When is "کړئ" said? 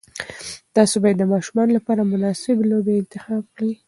3.55-3.73